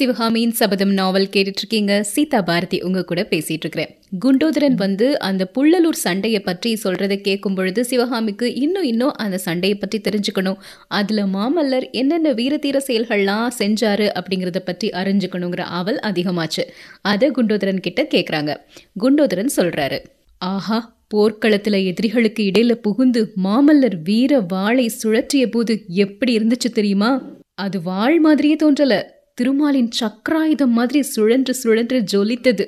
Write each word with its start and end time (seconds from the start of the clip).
சிவகாமியின் 0.00 0.52
சபதம் 0.52 0.92
நாவல் 0.92 1.26
கேட்டுட்டு 1.32 1.60
இருக்கீங்க 1.62 2.02
சீதா 2.02 2.42
பாரதி 2.42 2.78
உங்க 2.80 3.00
கூட 3.04 3.26
பேசிட்டு 3.30 3.64
இருக்கிறேன் 3.64 3.90
குண்டோதரன் 4.24 4.74
வந்து 4.74 5.18
அந்த 5.18 5.42
புள்ளலூர் 5.54 5.98
சண்டையை 6.04 6.40
பற்றி 6.40 6.70
சொல்றதை 6.84 7.16
கேட்கும் 7.16 7.54
பொழுது 7.54 7.84
சிவகாமிக்கு 7.84 8.54
இன்னும் 8.54 8.82
இன்னும் 8.82 9.12
அந்த 9.14 9.38
சண்டையை 9.38 9.78
பற்றி 9.78 10.00
தெரிஞ்சுக்கணும். 10.00 10.56
அதுல 10.88 11.24
மாமல்லர் 11.26 11.86
என்னென்ன 11.90 12.32
வீரதீர 12.32 12.80
செயல்கள்லாம் 12.86 13.46
செஞ்சாரு 13.58 14.08
அப்படிங்கிறத 14.18 14.62
பற்றி 14.64 14.88
அறிஞ்சுக்கணுங்கிற 14.88 15.60
ஆவல் 15.60 16.00
அதிகமாச்சு. 16.02 16.64
அதை 17.02 17.30
குண்டோதரன் 17.30 17.80
கிட்ட 17.80 18.02
கேக்குறாங்க. 18.02 18.54
குண்டோதரன் 19.00 19.54
சொல்றாரு 19.56 20.00
ஆஹா 20.38 20.80
போர்க்களத்துல 21.14 21.84
எதிரிகளுக்கு 21.84 22.42
இடையில 22.50 22.72
புகுந்து 22.72 23.32
மாமல்லர் 23.44 23.98
வீர 24.02 24.40
வாளை 24.48 24.88
சுழற்றிய 25.02 25.46
போது 25.50 25.82
எப்படி 25.86 26.34
இருந்துச்சு 26.38 26.70
தெரியுமா? 26.72 27.12
அது 27.54 27.78
வாழ் 27.82 28.20
மாதிரியே 28.20 28.56
தோன்றல. 28.56 28.94
திருமாலின் 29.40 29.90
சக்கராயுதம் 30.00 30.74
மாதிரி 30.78 31.02
சுழன்று 31.02 31.54
சுழன்று 31.54 32.04
ஜொலித்தது. 32.12 32.64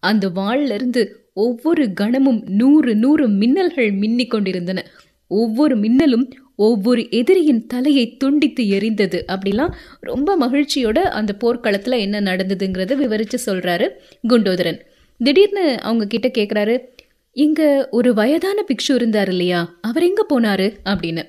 அந்த 0.00 0.28
வாள்ல 0.36 0.74
இருந்து 0.74 1.02
ஒவ்வொரு 1.34 1.92
கணமும் 1.92 2.44
நூறு 2.46 2.94
நூறு 2.94 3.28
மின்னல்கள் 3.28 3.90
மின்னிக் 4.00 4.30
கொண்டிருந்தன. 4.30 4.86
ஒவ்வொரு 5.26 5.76
மின்னலும் 5.76 6.32
ஒவ்வொரு 6.56 7.10
எதிரியின் 7.10 7.66
தலையை 7.66 8.16
துண்டித்து 8.16 8.64
எரிந்தது 8.64 9.20
அப்படிலாம் 9.28 9.72
ரொம்ப 10.00 10.36
மகிழ்ச்சியோட 10.38 10.98
அந்த 10.98 11.32
போர்க்களத்தில் 11.32 11.98
என்ன 11.98 12.20
நடந்ததுங்கிறத 12.20 12.94
விவரித்து 12.94 13.38
சொல்கிறாரு 13.46 13.88
குண்டோதரன். 14.28 14.80
திடீர்னு 15.20 15.80
அவங்க 15.80 16.06
கிட்ட 16.06 16.28
கேட்குறாரு 16.28 16.78
இங்கே 17.32 17.88
ஒரு 17.88 18.14
வயதான 18.14 18.64
பிக்ஷு 18.68 18.94
இருந்தார் 18.94 19.28
இல்லையா? 19.28 19.78
அவர் 19.80 20.02
எங்கே 20.02 20.24
போனாரு? 20.34 20.68
அப்படின்னு. 20.84 21.22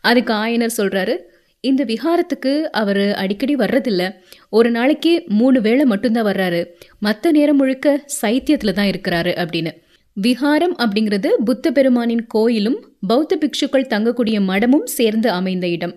அதுக்கு 0.00 0.32
ஆயனர் 0.32 0.76
சொல்கிறாரு 0.76 1.16
இந்த 1.60 1.84
விஹாரத்துக்கு 1.84 2.62
அவர் 2.62 3.14
அடிக்கடி 3.14 3.56
வர்றதில்ல. 3.56 4.14
ஒரு 4.50 4.70
நாளைக்கு 4.70 5.24
மூணு 5.28 5.60
வேளை 5.60 5.84
மட்டும்தான் 5.84 6.24
வர்றாரு. 6.24 6.64
மற்ற 6.98 7.30
நேரம் 7.30 7.56
முழுக்க 7.56 8.04
சைத்தியத்தில் 8.22 8.72
தான் 8.72 8.86
இருக்கிறாரு 8.86 9.32
அப்படின்னு. 9.42 9.70
விஹாரம் 10.20 10.74
அப்படிங்கிறது 10.78 11.26
புத்த 11.26 11.70
பெருமானின் 11.70 12.26
கோயிலும் 12.26 12.78
பௌத்த 13.06 13.38
பிக்ஷுக்கள் 13.40 13.86
தங்கக்கூடிய 13.86 14.40
மடமும் 14.40 14.86
சேர்ந்து 14.86 15.30
அமைந்த 15.30 15.68
இடம். 15.68 15.94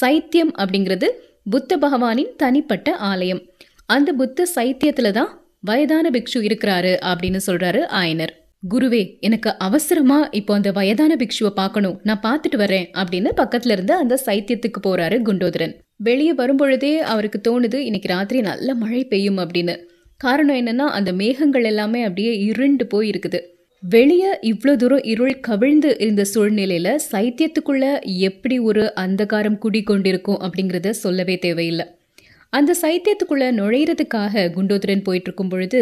சைத்தியம் 0.00 0.52
அப்படிங்கிறது 0.58 1.08
புத்த 1.50 1.78
பகவானின் 1.78 2.36
தனிப்பட்ட 2.36 2.96
ஆலயம். 2.96 3.42
அந்த 3.86 4.12
புத்த 4.12 4.48
சைத்தியத்தில் 4.54 5.10
தான் 5.10 5.44
வயதான 5.60 6.10
பிக்ஷு 6.10 6.38
இருக்கிறாரு 6.38 6.92
அப்படின்னு 7.04 7.40
சொல்கிறாரு 7.46 7.82
ஆயனர். 8.02 8.39
குருவே 8.62 9.02
எனக்கு 9.20 9.50
அவசரமா 9.58 10.16
இப்போ 10.30 10.52
அந்த 10.54 10.70
வயதான 10.72 11.12
பிக்ஷுவை 11.20 11.52
பார்க்கணும். 11.60 11.94
நான் 12.02 12.24
பார்த்துட்டு 12.26 12.58
வரேன் 12.62 12.88
அப்படின்னு 13.00 13.30
பக்கத்துல 13.36 13.74
இருந்து 13.76 13.94
அந்த 13.94 14.14
சைத்தியத்துக்கு 14.26 14.80
போறாரு 14.86 15.16
குண்டோதரன். 15.28 15.72
வெளியே 15.96 16.32
வரும்பொழுதே 16.32 16.90
அவருக்கு 17.12 17.38
தோணுது 17.48 17.78
இன்னைக்கு 17.88 18.08
ராத்திரி 18.08 18.40
நல்ல 18.40 18.74
மழை 18.74 19.04
பெய்யும் 19.04 19.38
அப்படின்னு. 19.38 19.74
காரணம் 20.20 20.58
என்னன்னா 20.60 20.86
அந்த 20.98 21.10
மேகங்கள் 21.12 21.64
எல்லாமே 21.64 22.00
அப்படியே 22.02 22.32
இருண்டு 22.38 22.86
போய் 22.86 23.08
இருக்குது 23.10 23.40
வெளியே 23.82 24.30
இவ்வளோ 24.42 24.72
தூரம் 24.76 25.04
இருள் 25.04 25.36
கவிழ்ந்து 25.40 25.90
இருந்த 25.98 26.22
சூழ்நிலையில 26.34 26.88
சைத்தியத்துக்குள்ள 27.12 27.84
எப்படி 28.28 28.58
ஒரு 28.58 28.82
அந்தகாரம் 28.96 29.58
குடிக்கொண்டிருக்கும் 29.64 30.40
அப்படிங்கிறத 30.44 30.90
சொல்லவே 31.04 31.36
தேவையில்லை. 31.38 31.86
அந்த 32.52 32.74
சைத்தியத்துக்குள்ள 32.82 33.46
நுழையிறதுக்காக 33.60 34.44
குண்டோதரன் 34.56 35.06
போயிட்டு 35.08 35.28
இருக்கும் 35.30 35.48
பொழுது 35.48 35.80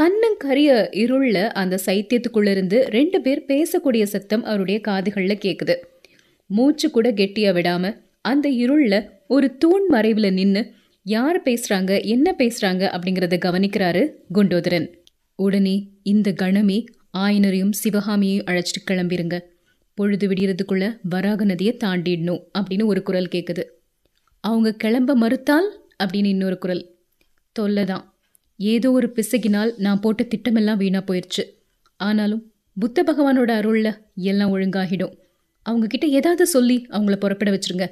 கண்ணங்கரிய 0.00 0.88
இருள 0.90 1.48
அந்த 1.48 1.78
சைத்தியத்துக்குள்ள 1.86 2.50
இருந்து 2.50 2.86
ரெண்டு 2.88 3.20
பேர் 3.20 3.44
பேசக்கூடிய 3.48 4.02
சத்தம் 4.02 4.44
அவருடைய 4.44 4.80
காதுகள்ல 4.88 5.38
கேக்குது. 5.44 5.76
மூச்சு 6.46 6.90
கூட 6.90 7.10
கெட்டியா 7.10 7.52
விடாம 7.52 7.96
அந்த 8.20 8.48
இருள்ல 8.48 9.08
ஒரு 9.28 9.56
தூண் 9.56 9.82
மறைவுல 9.90 10.32
நின்னு 10.32 10.72
யார் 11.02 11.42
பேசுறாங்க? 11.42 12.04
என்ன 12.04 12.34
பேசுறாங்க? 12.38 12.96
அப்படிங்கறத 12.96 13.38
கவனிக்கிறாரு 13.44 14.10
குண்டோதரன். 14.34 14.94
உடனே 15.36 15.88
இந்த 16.02 16.34
கணமே 16.42 16.84
ஆயனரையும் 17.18 17.70
சிவகாமியையும் 17.84 18.44
அழைச்சிட்டு 18.44 18.90
கிளம்பிருங்க. 18.90 19.40
பொழுது 19.94 20.28
விடியறதுக்குள்ள 20.28 20.98
வராக 21.02 21.44
நதியை 21.44 21.76
தாண்டிடணும் 21.84 22.42
அப்படின்னு 22.58 22.84
ஒரு 22.84 23.02
குரல் 23.02 23.28
கேக்குது. 23.34 23.64
அவங்க 24.40 24.72
கிளம்ப 24.72 25.14
மறுத்தால்? 25.14 25.86
அப்படின்னு 26.04 26.26
இன்னொரு 26.26 26.58
குரல். 26.58 26.96
தொல்லைதான். 27.60 28.17
ஏதோ 28.60 28.88
ஒரு 28.90 29.08
பிசகினால் 29.16 29.70
நான் 29.84 30.00
போட்ட 30.00 30.22
திட்டமெல்லாம் 30.32 30.80
வீணாக 30.82 31.02
போயிடுச்சு 31.08 31.44
ஆனாலும் 32.00 32.42
புத்த 32.76 33.02
பகவானோட 33.02 33.50
அருளில் 33.60 33.92
எல்லாம் 34.30 34.52
ஒழுங்காகிடும். 34.54 35.14
அவங்கக்கிட்ட 35.66 36.06
ஏதாவது 36.18 36.44
சொல்லி 36.46 36.76
அவங்கள 36.90 37.16
புறப்பட 37.16 37.50
வச்சுருங்க. 37.54 37.86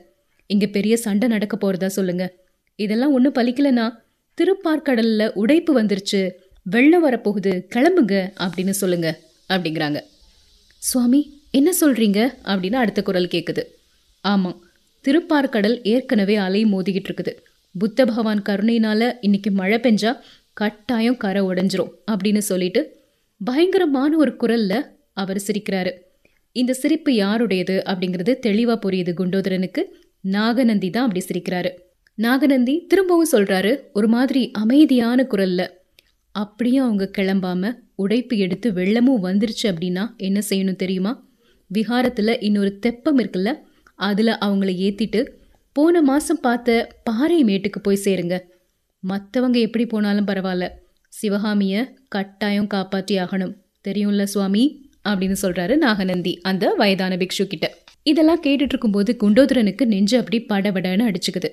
இங்கே 0.50 0.69
பெரிய 0.69 0.94
சண்டை 0.97 1.28
நடக்க 1.28 1.54
போகிறதா 1.56 1.88
சொல்லுங்கள் 1.99 2.32
இதெல்லாம் 2.78 3.15
ஒன்றும் 3.16 3.37
பலிக்கலைன்னா 3.38 3.87
திருப்பார்க்கடலில் 4.38 5.34
உடைப்பு 5.43 5.72
வந்துருச்சு. 5.81 6.21
வெள்ளம் 6.66 7.04
வரப்போகுது 7.06 7.53
கிளம்புங்க 7.75 8.15
அப்படின்னு 8.44 8.75
சொல்லுங்க 8.83 9.09
அப்படிங்கிறாங்க. 9.48 9.98
சுவாமி 10.83 11.21
என்ன 11.50 11.71
சொல்கிறீங்க 11.81 12.21
அப்படின்னு 12.50 12.78
அடுத்த 12.83 13.03
குரல் 13.03 13.33
கேட்குது 13.34 13.62
ஆமாம் 14.25 14.56
திருப்பார்க்கடல் 15.04 15.77
ஏற்கனவே 15.93 16.37
அலை 16.37 16.62
மோதிக்கிட்டு 16.65 17.09
இருக்குது. 17.10 17.33
புத்த 17.75 17.98
பகவான் 18.04 18.43
கருணையினால 18.48 19.10
இன்னைக்கு 19.21 19.50
மழை 19.50 19.78
பெஞ்சா 19.78 20.12
கட்டாயம் 20.58 21.16
கரை 21.16 21.42
உடைஞ்சிரும் 21.42 21.92
அப்படின்னு 22.10 22.42
சொல்லிட்டு 22.50 22.80
பயங்கரமான 23.40 24.16
ஒரு 24.16 24.32
குரல்ல 24.40 24.74
அவர் 25.12 25.40
சிரிக்கிறாரு. 25.46 25.92
இந்த 26.52 26.72
சிரிப்பு 26.72 27.10
யாருடையது? 27.14 27.82
அப்படிங்கிறது 27.86 28.32
தெளிவாக 28.38 28.78
புரியுது 28.84 29.12
குண்டோதரனுக்கு. 29.18 29.82
நாகநந்தி 30.20 30.90
தான் 30.90 31.06
அப்படி 31.06 31.24
சிரிக்கிறாரு. 31.24 31.70
நாகநந்தி 32.18 32.74
திரும்பவும் 32.88 33.32
சொல்றாரு 33.32 33.72
ஒரு 33.92 34.08
மாதிரி 34.08 34.50
அமைதியான 34.50 35.26
குரல்ல. 35.30 35.68
அப்படியே 36.34 36.78
அவங்க 36.78 37.10
கிளம்பாம 37.18 37.72
உடைப்பு 37.94 38.36
எடுத்து 38.38 38.70
வெள்ளமும் 38.72 39.22
வந்துருச்சு 39.22 39.66
அப்படின்னா 39.68 40.04
என்ன 40.16 40.40
செய்யணும் 40.48 40.80
தெரியுமா? 40.84 41.12
விஹாரத்தில் 41.70 42.42
இன்னொரு 42.42 42.78
தெப்பம் 42.78 43.18
இருக்குல்ல 43.18 43.52
அதில் 43.94 44.36
அவங்கள 44.46 44.72
ஏற்றிட்டு 44.86 45.20
போன 45.76 46.02
மாதம் 46.02 46.42
பார்த்த 46.42 46.88
பாறை 47.04 47.44
மேட்டுக்கு 47.44 47.80
போய் 47.82 48.04
சேருங்க. 48.04 48.36
மற்றவங்க 49.08 49.60
எப்படி 49.60 49.86
போனாலும் 49.86 50.26
பரவாயில்ல. 50.26 50.68
சிவகாமியை 51.08 51.84
கட்டாயம் 52.08 52.66
காப்பாற்றி 52.66 53.16
ஆகணும். 53.16 53.54
தெரியும்ல 53.88 54.22
சுவாமி? 54.22 54.90
அப்படின்னு 55.08 55.36
சொல்றாரு 55.42 55.76
நாகநந்தி 55.76 56.40
அந்த 56.42 56.74
வயதான 56.74 57.16
பிக்ஷு 57.16 57.44
கிட்ட. 57.44 57.74
இதெல்லாம் 58.02 58.42
கேட்டுட்டு 58.42 58.70
இருக்கும்போது 58.72 59.16
குண்டோதரனுக்கு 59.20 59.84
நெஞ்சு 59.84 60.18
அப்படி 60.18 60.44
படபடன்னு 60.48 61.10
அடிச்சுக்குது. 61.10 61.48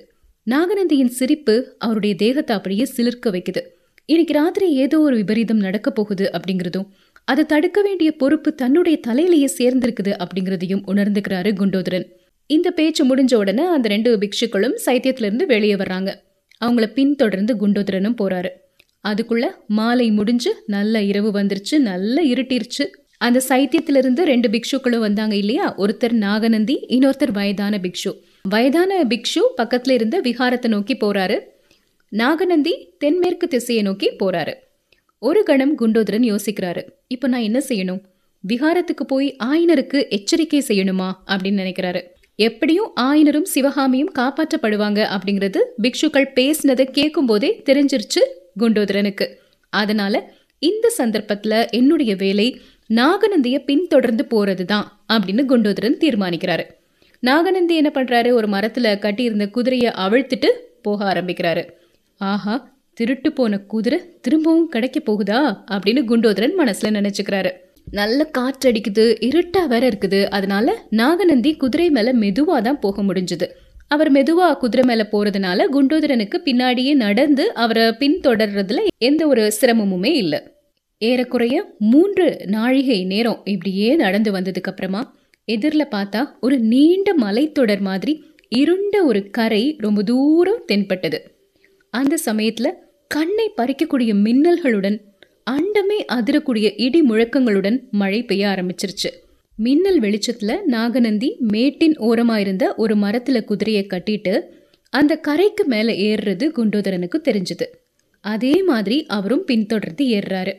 நாகநந்தியின் 0.50 1.06
சிரிப்பு 1.06 1.74
அவருடைய 1.78 2.14
தேகத்தை 2.14 2.56
அப்படியே 2.56 2.86
சிலிர்க்க 2.96 3.26
வைக்குது. 3.26 3.60
இன்னைக்கு 4.04 4.34
ராத்திரி 4.34 4.72
ஏதோ 4.72 5.00
ஒரு 5.00 5.16
விபரீதம் 5.16 5.56
நடக்க 5.56 5.90
போகுது 5.90 6.30
அப்படிங்கிறதும் 6.32 6.86
அதை 7.24 7.44
தடுக்க 7.44 7.82
வேண்டிய 7.82 8.12
பொறுப்பு 8.12 8.54
தன்னுடைய 8.54 9.00
தலையிலேயே 9.06 9.48
சேர்ந்திருக்குது 9.58 10.16
அப்படிங்கிறதையும் 10.16 10.82
உணர்ந்துக்கிறாரு 10.86 11.52
குண்டோதரன். 11.52 12.06
இந்த 12.46 12.70
பேச்சு 12.70 13.16
முடிஞ்ச 13.16 13.34
உடனே 13.34 13.64
அந்த 13.66 13.88
ரெண்டு 13.88 14.16
பிக்ஷுக்களும் 14.16 14.74
சைத்தியத்திலிருந்து 14.86 15.46
வெளியே 15.46 15.74
வர்றாங்க. 15.74 16.14
அவங்கள 16.64 16.86
பின்தொடர்ந்து 16.86 17.54
குண்டோதரனும் 17.54 18.18
போறாரு. 18.18 18.48
அதுக்குள்ள 19.08 19.44
மாலை 19.66 20.10
முடிஞ்சு 20.10 20.62
நல்ல 20.66 21.02
இரவு 21.02 21.30
வந்துருச்சு 21.32 21.78
நல்ல 21.78 22.22
இருட்டிருச்சு. 22.24 22.84
அந்த 23.18 23.42
சைத்தியத்திலிருந்து 23.48 24.22
ரெண்டு 24.22 24.48
பிக்ஷுக்களும் 24.48 24.98
வந்தாங்க 24.98 25.34
இல்லையா? 25.36 25.76
ஒருத்தர் 25.78 26.12
நாகநந்தி 26.12 26.86
இன்னொருத்தர் 26.88 27.30
வயதான 27.30 27.78
பிக்ஷு. 27.82 28.20
வயதான 28.42 29.04
பிக்ஷு 29.04 29.42
பக்கத்துல 29.62 29.90
இருந்த 29.90 30.20
விஹாரத்தை 30.20 30.68
நோக்கி 30.68 30.94
போறாரு. 30.94 31.40
நாகநந்தி 32.08 32.94
தென்மேற்கு 32.98 33.48
திசையை 33.48 33.84
நோக்கி 33.84 34.10
போறாரு. 34.10 34.54
ஒரு 35.18 35.42
கணம் 35.42 35.78
குண்டோதரன் 35.78 36.36
யோசிக்கிறாரு 36.36 36.82
இப்போ 37.06 37.28
நான் 37.28 37.40
என்ன 37.40 37.62
செய்யணும்? 37.68 38.00
விஹாரத்துக்கு 38.48 39.04
போய் 39.06 39.36
ஆயினருக்கு 39.44 40.08
எச்சரிக்கை 40.08 40.64
செய்யணுமா? 40.68 41.12
அப்படின்னு 41.26 41.60
நினைக்கிறாரு. 41.62 42.02
எப்படியும் 42.36 42.92
ஆயனரும் 43.00 43.50
சிவகாமியும் 43.54 44.12
காப்பாற்றப்படுவாங்க 44.18 45.00
அப்படிங்கிறது 45.14 45.56
பிக்ஷுக்கள் 45.82 46.32
பேசினதை 46.34 46.84
கேட்கும் 46.84 47.26
போதே 47.26 47.62
தெரிஞ்சிருச்சு 47.64 48.22
குண்டோதரனுக்கு. 48.58 49.26
அதனால 49.68 50.32
இந்த 50.58 50.92
சந்தர்ப்பத்துல 50.98 51.70
என்னுடைய 51.70 52.16
வேலை 52.16 52.60
நாகநந்தியை 52.94 53.58
பின்தொடர்ந்து 53.64 54.26
போறது 54.30 54.64
தான் 54.64 55.04
அப்படின்னு 55.12 55.42
குண்டோதரன் 55.48 56.00
தீர்மானிக்கிறாரு. 56.00 56.64
நாகநந்தி 57.18 57.76
என்ன 57.76 57.90
பண்றாரு? 57.94 58.32
ஒரு 58.32 58.48
மரத்துல 58.48 58.98
கட்டியிருந்த 58.98 59.48
குதிரையை 59.48 59.92
அவிழ்த்துட்டு 59.96 60.46
போக 60.82 61.12
ஆரம்பிக்கிறாரு. 61.12 61.70
ஆஹா 62.16 62.72
திருட்டு 62.94 63.32
போன 63.32 63.58
குதிரை 63.58 64.00
திரும்பவும் 64.20 64.68
கிடைக்க 64.68 65.00
போகுதா 65.00 65.40
அப்படின்னு 65.70 66.02
குண்டோதரன் 66.04 66.58
மனசுல 66.58 66.90
நினைச்சுக்கிறாரு. 66.90 67.50
நல்ல 67.98 68.20
காற்றடிக்குது 68.38 69.04
இருட்டா 69.28 69.62
வேற 69.66 69.82
இருக்குது. 69.88 70.20
அதனால 70.36 70.74
நாகநந்தி 71.00 71.52
குதிரை 71.56 71.88
மேல 71.90 72.12
மெதுவா 72.22 72.56
தான் 72.60 72.80
போக 72.80 73.02
முடிஞ்சது. 73.02 73.46
அவர் 73.90 74.10
மெதுவா 74.12 74.46
குதிரை 74.62 74.84
மேல 74.86 75.02
போறதுனால 75.12 75.66
குண்டோதரனுக்கு 75.74 76.36
பின்னாடியே 76.44 76.92
நடந்து 77.04 77.44
அவரை 77.64 77.84
பின்தொடர்றதுல 78.02 78.82
எந்த 79.08 79.22
ஒரு 79.26 79.42
சிரமமுமே 79.60 80.12
இல்லை. 80.22 80.40
ஏறக்குறைய 81.02 81.56
மூன்று 81.90 82.26
நாழிகை 82.46 82.98
நேரம் 83.12 83.40
இப்படியே 83.44 83.88
நடந்து 84.04 84.30
வந்ததுக்கு 84.32 84.70
அப்புறமா 84.72 85.02
எதிரில் 85.48 85.92
பார்த்தா 85.94 86.20
ஒரு 86.40 86.56
நீண்ட 86.72 87.08
மலைத்தொடர் 87.20 87.82
மாதிரி 87.88 88.12
இருண்ட 88.60 88.96
ஒரு 89.04 89.20
கரை 89.30 89.64
ரொம்ப 89.78 90.02
தூரம் 90.02 90.62
தென்பட்டது. 90.66 91.18
அந்த 91.94 92.14
சமயத்தில் 92.28 92.78
கண்ணை 93.10 93.46
பறிக்கக்கூடிய 93.56 94.12
மின்னல்களுடன் 94.26 94.96
அண்டமே 95.50 95.98
அதிரக்கூடிய 96.12 96.72
இடி 96.76 97.02
முழக்கங்களுடன் 97.02 97.78
மழை 97.90 98.22
பெய்ய 98.22 98.48
ஆரம்பிச்சிருச்சு. 98.48 99.10
மின்னல் 99.56 100.00
வெளிச்சத்துல 100.00 100.64
நாகநந்தி 100.66 101.36
மேட்டின் 101.38 101.96
ஓரமா 101.98 102.36
இருந்த 102.36 102.74
ஒரு 102.74 102.94
மரத்துல 102.96 103.44
குதிரையை 103.44 103.86
கட்டிட்டு 103.86 104.40
அந்த 104.88 105.16
கரைக்கு 105.16 105.64
மேல 105.64 105.92
ஏறுறது 105.92 106.46
குண்டோதரனுக்கு 106.56 107.18
தெரிஞ்சது. 107.24 107.66
அதே 108.20 108.62
மாதிரி 108.62 109.06
அவரும் 109.06 109.44
பின்தொடர்ந்து 109.44 110.04
ஏறுறாரு. 110.06 110.52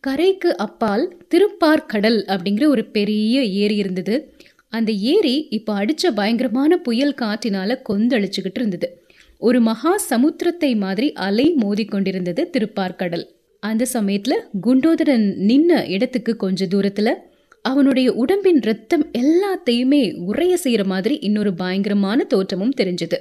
கரைக்கு 0.00 0.56
அப்பால் 0.56 1.16
திருப்பார் 1.34 1.86
கடல் 1.86 2.24
அப்படிங்கிற 2.24 2.66
ஒரு 2.66 2.84
பெரிய 2.84 3.44
ஏரி 3.44 3.76
இருந்தது. 3.76 4.34
அந்த 4.68 4.92
ஏரி 4.92 5.46
இப்போ 5.50 5.84
அடிச்ச 5.84 6.06
பயங்கரமான 6.14 6.76
புயல் 6.76 7.14
காற்றினால 7.14 7.78
கொந்தளிச்சுக்கிட்டு 7.88 8.60
இருந்தது. 8.60 9.04
ஒரு 9.38 9.60
மகா 9.60 10.00
சமுத்திரத்தை 10.10 10.76
மாதிரி 10.76 11.12
அலை 11.12 11.52
மோதி 11.56 11.84
கொண்டிருந்தது 11.84 12.50
திருப்பார்கடல். 12.52 13.34
அந்த 13.60 13.84
சமயத்தில் 13.84 14.44
குண்டோதரன் 14.66 15.34
நின்ன 15.48 15.88
இடத்துக்கு 15.88 16.36
கொஞ்ச 16.36 16.66
தூரத்தில் 16.66 17.16
அவனுடைய 17.62 18.12
உடம்பின் 18.12 18.60
ரத்தம் 18.60 19.10
எல்லாத்தையுமே 19.10 20.14
உறைய 20.16 20.56
செய்கிற 20.56 20.84
மாதிரி 20.84 21.16
இன்னொரு 21.16 21.54
பயங்கரமான 21.54 22.24
தோற்றமும் 22.24 22.72
தெரிஞ்சது. 22.76 23.14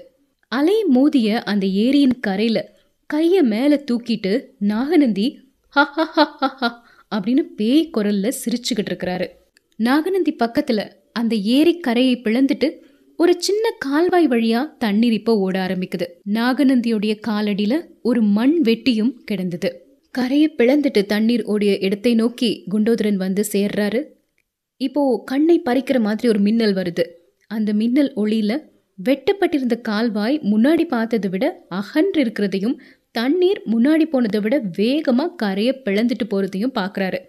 அலை 0.47 0.83
மோதிய 0.83 1.43
அந்த 1.43 1.67
ஏரியின் 1.67 2.19
கரையில் 2.19 2.69
கையை 3.05 3.41
மேலே 3.41 3.83
தூக்கிட்டு 3.91 4.45
நாகநந்தி 4.57 5.39
ஹா 5.69 5.83
ஹா 5.83 6.03
ஹா 6.03 6.35
ஹா 6.39 6.47
ஹா 6.47 6.87
அப்படின்னு 7.15 7.41
பேய் 7.55 7.89
குரல்ல 7.97 8.31
சிரிச்சுக்கிட்டு 8.45 8.91
இருக்கிறாரு. 8.91 9.27
நாகநந்தி 9.75 10.31
பக்கத்தில் 10.31 10.91
அந்த 11.11 11.35
ஏரி 11.35 11.79
கரையை 11.79 12.21
பிளந்துட்டு 12.23 12.83
ஒரு 13.17 13.35
சின்ன 13.37 13.69
கால்வாய் 13.79 14.27
வழியா 14.27 14.77
தண்ணீர் 14.77 15.11
இப்போ 15.11 15.37
ஓட 15.37 15.65
ஆரம்பிக்குது. 15.67 16.05
நாகநந்தியுடைய 16.33 17.19
காலடியில 17.27 17.85
ஒரு 18.01 18.21
மண் 18.21 18.61
வெட்டியும் 18.63 19.13
கிடந்தது. 19.23 19.84
கரையை 20.17 20.49
பிளந்துட்டு 20.57 21.01
தண்ணீர் 21.05 21.43
ஓடிய 21.53 21.71
இடத்தை 21.77 22.11
நோக்கி 22.15 22.49
குண்டோதரன் 22.71 23.17
வந்து 23.23 23.43
சேர்றாரு. 23.53 24.01
இப்போ 24.81 25.01
கண்ணை 25.25 25.55
பறிக்கிற 25.65 25.97
மாதிரி 25.99 26.27
ஒரு 26.27 26.39
மின்னல் 26.39 26.75
வருது. 26.75 27.03
அந்த 27.51 27.69
மின்னல் 27.73 28.11
ஒளியில 28.15 28.53
வெட்டப்பட்டிருந்த 28.99 29.75
கால்வாய் 29.81 30.35
முன்னாடி 30.51 30.83
பார்த்ததை 30.93 31.29
விட 31.29 31.45
அகன்று 31.79 32.19
இருக்கிறதையும் 32.23 32.75
தண்ணீர் 33.11 33.59
முன்னாடி 33.73 34.05
போனதை 34.05 34.39
விட 34.41 34.55
வேகமாக 34.77 35.35
கரையை 35.35 35.73
பிளந்துட்டு 35.85 36.25
போகிறதையும் 36.29 36.75
பார்க்குறாரு. 36.79 37.19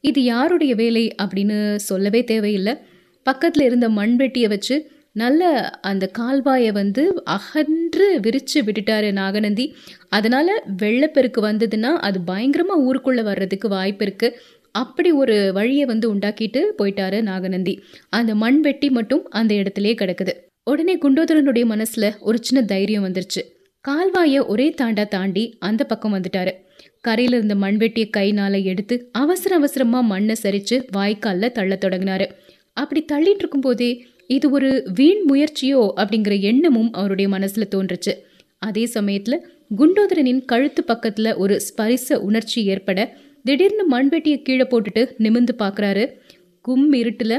இது 0.00 0.20
யாருடைய 0.24 0.72
வேலை 0.74 1.04
அப்படின்னு 1.22 1.58
சொல்லவே 1.88 2.22
தேவையில்லை. 2.24 2.74
பக்கத்தில் 3.26 3.64
இருந்த 3.64 3.86
மண்வெட்டியை 3.88 4.48
வச்சு 4.48 4.76
நல்ல 5.12 5.70
அந்த 5.70 6.10
கால்வாயை 6.18 6.72
வந்து 6.72 7.22
அகன்று 7.24 8.20
விரித்து 8.20 8.62
விட்டுட்டாரு 8.62 9.12
நாகநந்தி. 9.12 9.74
அதனால் 10.08 10.62
வெள்ளப்பெருக்கு 10.76 11.40
வந்ததுன்னா 11.48 11.92
அது 12.08 12.20
பயங்கரமாக 12.20 12.80
ஊருக்குள்ளே 12.80 13.22
வர்றதுக்கு 13.22 13.68
வாய்ப்பு 13.68 14.04
இருக்குது 14.04 14.34
அப்படி 14.70 15.12
ஒரு 15.12 15.52
வழியை 15.52 15.84
வந்து 15.84 16.14
உண்டாக்கிட்டு 16.14 16.60
போயிட்டாரு 16.78 17.22
நாகநந்தி. 17.22 17.80
அந்த 18.08 18.34
மண் 18.34 18.60
வெட்டி 18.60 18.90
மட்டும் 18.90 19.28
அந்த 19.28 19.54
இடத்துலயே 19.54 19.94
கிடக்குது. 20.02 20.32
உடனே 20.62 20.98
குண்டோதரனுடைய 20.98 21.64
மனசுல 21.72 22.18
ஒரு 22.20 22.38
சின்ன 22.40 22.64
தைரியம் 22.64 23.04
வந்துருச்சு. 23.04 23.42
கால்வாயை 23.88 24.46
ஒரே 24.46 24.74
தாண்டா 24.82 25.08
தாண்டி 25.08 25.56
அந்த 25.58 25.84
பக்கம் 25.84 26.14
வந்துட்டாரு. 26.14 26.52
கரையில 27.00 27.36
இருந்த 27.36 27.54
மண்வெட்டியை 27.54 28.10
கைனால 28.16 28.62
எடுத்து 28.62 29.08
அவசர 29.12 29.56
அவசரமா 29.56 30.00
மண்ணை 30.00 30.36
சரிச்சு 30.42 30.82
வாய்க்கால்ல 30.96 31.52
தள்ள 31.52 31.78
தொடங்கினாரு. 31.80 32.26
அப்படி 32.72 33.04
தள்ளிட்டு 33.12 33.42
இருக்கும் 33.42 33.60
போதே 33.60 34.06
இது 34.30 34.46
ஒரு 34.50 34.68
வீண் 34.94 35.22
முயற்சியோ 35.28 35.80
அப்படிங்கிற 36.00 36.34
எண்ணமும் 36.40 36.90
அவருடைய 36.92 37.28
மனசில் 37.30 37.72
தோன்றுச்சு. 37.74 38.12
அதே 38.58 38.84
சமயத்தில் 38.96 39.44
குண்டோதரனின் 39.78 40.42
கழுத்து 40.44 40.82
பக்கத்தில் 40.84 41.30
ஒரு 41.34 41.54
ஸ்பரிச 41.66 42.18
உணர்ச்சி 42.28 42.60
ஏற்பட 42.64 43.00
திடீர்னு 43.44 43.84
மண்வெட்டியை 43.92 44.38
கீழே 44.42 44.64
போட்டுட்டு 44.70 45.02
நிமிந்து 45.18 45.52
பார்க்குறாரு 45.62 46.04
கும் 46.64 46.92
இருட்டில் 46.92 47.36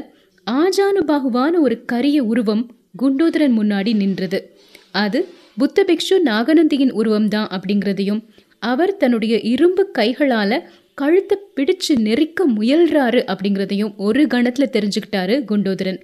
ஆஜானுபாகுவான 0.48 1.54
ஒரு 1.66 1.76
கரிய 1.86 2.20
உருவம் 2.24 2.64
குண்டோதரன் 3.02 3.56
முன்னாடி 3.60 3.92
நின்றது. 3.96 4.40
அது 5.04 5.20
புத்த 5.58 5.84
பிக்ஷு 5.90 6.16
நாகநந்தியின் 6.26 6.94
உருவம்தான் 7.02 7.52
அப்படிங்கிறதையும் 7.56 8.22
அவர் 8.64 8.94
தன்னுடைய 8.98 9.36
இரும்பு 9.54 9.84
கைகளால் 9.92 10.58
கழுத்தை 10.94 11.38
பிடிச்சு 11.56 11.94
நெரிக்க 11.98 12.46
முயல்றாரு 12.58 13.22
அப்படிங்கிறதையும் 13.32 13.94
ஒரு 13.98 14.24
கணத்தில் 14.28 14.74
தெரிஞ்சுக்கிட்டாரு 14.76 15.36
குண்டோதரன். 15.50 16.00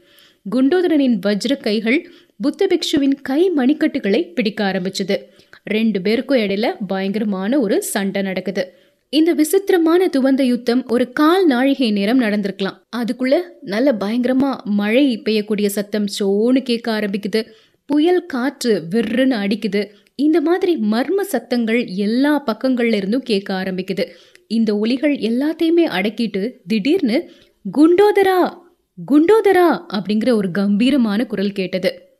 குண்டோதரனின் 0.55 1.19
வஜ்ர 1.25 1.57
கைகள் 1.57 2.11
புத்த 2.41 2.67
பிக்ஷுவின் 2.67 3.13
கை 3.21 3.51
மணிக்கட்டுகளை 3.55 4.33
பிடிக்க 4.33 4.71
ஆரம்பிச்சது. 4.71 5.15
ரெண்டு 5.63 6.01
பேருக்கும் 6.01 6.37
இடையில 6.37 6.75
பயங்கரமான 6.87 7.59
ஒரு 7.59 7.83
சண்டை 7.83 8.21
நடக்குது. 8.21 8.73
இந்த 9.09 9.33
விசித்திரமான 9.33 10.09
துவந்த 10.17 10.41
யுத்தம் 10.41 10.87
ஒரு 10.87 11.11
கால் 11.11 11.45
நாழிகை 11.45 11.91
நேரம் 11.91 12.21
நடந்திருக்கலாம். 12.21 12.77
அதுக்குள்ள 12.97 13.39
நல்ல 13.61 13.95
பயங்கரமா 13.99 14.55
மழை 14.63 15.21
பெய்யக்கூடிய 15.25 15.65
சத்தம் 15.65 16.05
சோன்னு 16.19 16.61
கேட்க 16.63 16.99
ஆரம்பிக்குது. 16.99 17.45
புயல் 17.85 18.25
காற்று 18.25 18.83
விற்றுன்னு 18.95 19.35
அடிக்குது. 19.43 19.87
இந்த 20.15 20.41
மாதிரி 20.41 20.77
மர்ம 20.91 21.21
சத்தங்கள் 21.21 21.85
எல்லா 21.85 22.43
பக்கங்கள்ல 22.43 22.93
இருந்தும் 22.93 23.23
கேட்க 23.23 23.53
ஆரம்பிக்குது. 23.53 24.07
இந்த 24.47 24.77
ஒலிகள் 24.77 25.15
எல்லாத்தையுமே 25.15 25.85
அடக்கிட்டு 25.85 26.51
திடீர்னு 26.67 27.29
குண்டோதரா 27.77 28.65
குண்டோதரா 29.05 29.85
அப்படிங்கிற 29.93 30.31
ஒரு 30.31 30.51
கம்பீரமான 30.51 31.25
குரல் 31.25 31.51
கேட்டது. 31.51 32.19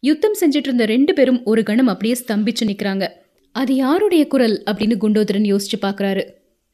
யுத்தம் 0.00 0.34
செஞ்சிட்டு 0.40 0.66
இருந்த 0.66 0.84
ரெண்டு 0.84 1.14
பேரும் 1.14 1.44
ஒரு 1.44 1.62
கணம் 1.62 1.86
அப்படியே 1.86 2.14
ஸ்தம்பிச்சு 2.14 2.64
நிற்கிறாங்க 2.64 3.08
அது 3.52 3.74
யாருடைய 3.74 4.26
குரல் 4.26 4.62
அப்படின்னு 4.66 4.96
குண்டோதரன் 5.00 5.56
யோசிச்சு 5.56 5.82
பார்க்கறாரு 5.82 6.24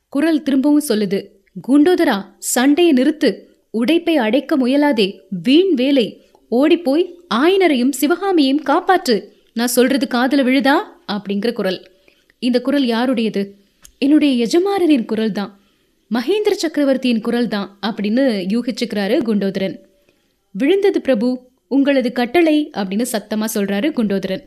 குரல் 0.09 0.43
திரும்பவும் 0.43 0.83
சொல்லுது 0.89 1.29
குண்டோதரா 1.69 2.25
சண்டையை 2.39 2.93
நிறுத்து. 2.93 3.41
உடைப்பை 3.73 4.15
அடைக்க 4.15 4.59
முயலாதே. 4.59 5.19
வீண் 5.43 5.75
வேலை. 5.75 6.27
ஓடிப்போய் 6.49 7.19
ஆயனரையும் 7.35 7.93
சிவகாமியையும் 8.01 8.63
காப்பாற்று. 8.67 9.25
நான் 9.55 9.67
சொல்றது 9.67 10.07
காதல 10.07 10.43
விழுதா? 10.43 10.75
அப்படிங்கிற 11.13 11.53
குரல். 11.53 11.91
இந்த 12.39 12.61
குரல் 12.61 12.87
யாருடையது? 12.87 13.55
என்னுடைய 13.99 14.47
எஜமானரின் 14.47 15.05
குரல் 15.05 15.33
தான் 15.33 15.58
மகேந்திர 16.15 16.51
சக்கரவர்த்தியின் 16.51 17.21
குரல் 17.21 17.49
தான் 17.49 17.79
அப்படின்னு 17.87 18.23
யூகிச்சுக்கிறாரு 18.53 19.17
குண்டோதரன். 19.23 19.79
விழுந்தது 20.51 21.01
பிரபு 21.01 21.51
உங்களது 21.69 22.13
கட்டளை 22.13 22.71
அப்படின்னு 22.77 23.05
சத்தமா 23.13 23.45
சொல்றாரு 23.55 23.89
குண்டோதரன். 23.93 24.41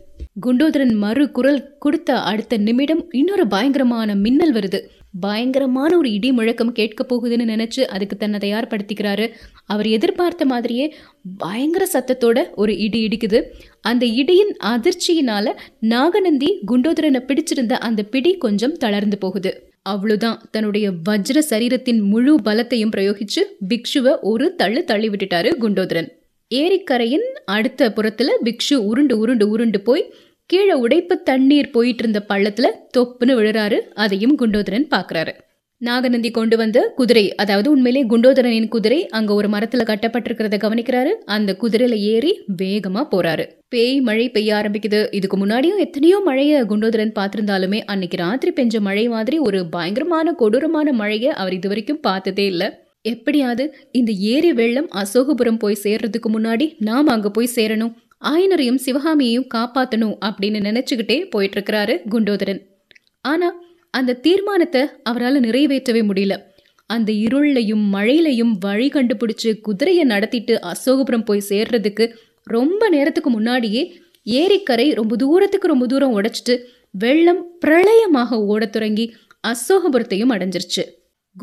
குண்டோதரன் 0.45 0.93
மறு 0.93 1.31
குரல் 1.31 1.77
கொடுத்த 1.79 2.21
அடுத்த 2.21 2.57
நிமிடம் 2.57 3.11
இன்னொரு 3.11 3.47
பயங்கரமான 3.47 4.15
மின்னல் 4.15 4.53
வருது. 4.53 4.80
பயங்கரமான 5.19 5.97
ஒரு 5.97 6.11
இடி 6.11 6.31
முழக்கம் 6.31 6.71
கேட்க 6.71 7.06
போகுதுன்னு 7.06 7.45
நினைச்சு 7.53 7.81
அதுக்கு 7.81 8.18
தன்னை 8.18 8.39
தயார்படுத்திக்கிறாரு. 8.39 9.31
அவர் 9.65 9.87
எதிர்பார்த்த 9.87 10.45
மாதிரியே 10.45 10.95
பயங்கர 11.37 11.87
சத்தத்தோட 11.94 12.45
ஒரு 12.56 12.77
இடி 12.77 13.07
இடிக்குது. 13.07 13.44
அந்த 13.81 14.06
இடியின் 14.06 14.53
அதிர்ச்சியினால 14.63 15.53
நாகநந்தி 15.80 16.59
குண்டோதரனை 16.71 17.23
பிடிச்சிருந்த 17.27 17.71
அந்த 17.71 18.03
பிடி 18.03 18.37
கொஞ்சம் 18.37 18.77
தளர்ந்து 18.77 19.18
போகுது. 19.18 19.70
அவ்வளோதான் 19.90 20.38
தன்னுடைய 20.52 20.92
வஜ்ர 21.09 21.42
சரீரத்தின் 21.50 22.02
முழு 22.02 22.40
பலத்தையும் 22.45 22.92
பிரயோகிச்சு 22.95 23.42
பிக்ஷுவை 23.69 24.14
ஒரு 24.21 24.56
தள்ளு 24.56 24.83
தள்ளி 24.83 25.09
விட்டுட்டாரு 25.09 25.52
குண்டோதரன். 25.59 26.09
ஏரிக்கரையின் 26.56 27.28
அடுத்த 27.45 27.90
புறத்துல 27.95 28.30
பிக்ஷு 28.44 28.76
உருண்டு 28.76 29.18
உருண்டு 29.18 29.50
உருண்டு 29.50 29.81
போய் 29.81 30.14
கீழே 30.45 30.73
உடைப்பு 30.73 31.21
தண்ணீர் 31.21 31.69
போயிட்டு 31.69 32.04
இருந்த 32.04 32.26
பள்ளத்துல 32.30 32.68
தொப்புன்னு 32.97 33.38
விழுறாரு. 33.40 33.80
அதையும் 33.94 34.38
குண்டோதரன் 34.40 34.88
பாக்குறாரு. 34.92 35.33
நாகநந்தி 35.88 36.31
கொண்டு 36.31 36.56
வந்த 36.57 36.80
குதிரை 36.95 37.35
அதாவது 37.35 37.71
உண்மையிலே 37.71 38.02
குண்டோதரனின் 38.07 38.68
குதிரை 38.68 39.07
அங்க 39.07 39.33
ஒரு 39.33 39.47
மரத்துல 39.50 39.83
கட்டப்பட்டிருக்கிறத 39.90 40.57
கவனிக்கிறாரு. 40.64 41.11
அந்த 41.35 41.56
குதிரையில 41.61 41.95
ஏறி 42.14 42.31
வேகமா 42.61 43.02
போறாரு. 43.14 43.45
பேய் 43.69 44.00
மழை 44.02 44.30
பெய்ய 44.30 44.56
ஆரம்பிக்குது. 44.56 45.00
இதுக்கு 45.11 45.38
முன்னாடியும் 45.38 45.78
எத்தனையோ 45.78 46.21
மழைய 46.26 46.64
குண்டோதரன் 46.64 47.16
பார்த்திருந்தாலுமே 47.19 47.80
அன்னைக்கு 47.85 48.18
ராத்திரி 48.18 48.54
பெஞ்ச 48.59 48.80
மழை 48.80 49.07
மாதிரி 49.07 49.40
ஒரு 49.40 49.61
பயங்கரமான 49.66 50.33
கொடூரமான 50.33 50.94
மழைய 50.94 51.33
அவர் 51.33 51.54
இது 51.54 51.68
வரைக்கும் 51.68 52.00
பார்த்ததே 52.00 52.45
இல்லை. 52.45 52.69
எப்படியாவது 53.02 53.66
இந்த 53.92 54.11
ஏரி 54.11 54.54
வெள்ளம் 54.54 54.90
அசோகபுரம் 54.95 55.59
போய் 55.59 55.81
சேர்றதுக்கு 55.83 56.30
முன்னாடி 56.33 56.68
நாம் 56.78 57.07
அங்க 57.07 57.30
போய் 57.30 57.56
சேரணும். 57.56 57.94
ஆயனரையும் 58.23 58.81
சிவகாமியையும் 58.85 59.50
காப்பாத்தணும் 59.54 60.16
அப்படின்னு 60.26 60.59
நினைச்சுக்கிட்டே 60.68 61.19
போயிட்டு 61.30 61.57
இருக்கிறாரு 61.57 61.95
குண்டோதரன். 62.09 62.61
ஆனா 63.21 63.47
அந்த 63.92 64.14
தீர்மானத்தை 64.14 64.81
அவரால் 65.04 65.40
நிறைவேற்றவே 65.40 66.02
முடியல. 66.10 66.33
அந்த 66.86 67.12
இருளையும் 67.12 67.83
மழையிலையும் 67.94 68.54
வழி 68.60 68.88
கண்டுபிடிச்சு 68.88 69.62
குதிரையை 69.62 70.04
நடத்திட்டு 70.04 70.60
அசோகபுரம் 70.64 71.26
போய் 71.26 71.44
சேர்றதுக்கு 71.50 72.14
ரொம்ப 72.44 72.90
நேரத்துக்கு 72.90 73.30
முன்னாடியே 73.30 74.02
ஏரிக்கரை 74.26 74.94
ரொம்ப 74.94 75.16
தூரத்துக்கு 75.16 75.68
ரொம்ப 75.68 75.86
தூரம் 75.86 76.21
உடைச்சிட்டு 76.21 76.64
வெள்ளம் 76.92 77.45
பிரளயமாக 77.66 78.40
ஓடத் 78.45 78.71
தொடங்கி 78.71 79.14
அசோகபுரத்தையும் 79.48 80.33
அடைஞ்சிருச்சு. 80.36 80.83